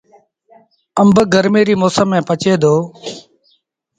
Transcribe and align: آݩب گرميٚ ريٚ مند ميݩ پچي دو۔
آݩب 1.01 1.17
گرميٚ 1.33 1.65
ريٚ 1.67 1.79
مند 1.81 1.97
ميݩ 2.09 2.25
پچي 2.27 2.53
دو۔ 2.61 2.73